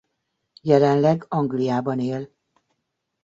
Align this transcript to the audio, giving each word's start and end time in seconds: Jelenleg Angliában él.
Jelenleg 0.61 1.25
Angliában 1.27 1.99
él. 1.99 2.29